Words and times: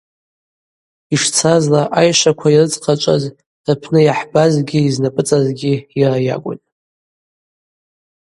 Йщцазла 1.15 1.81
айшваква 1.99 2.49
йрыдзхъачӏваз 2.53 3.23
рпны 3.75 3.99
йахӏбазгьи 4.03 4.79
йызнапӏыцӏазгьи 4.85 5.75
йара 5.99 6.19
йакӏвын. 6.27 6.59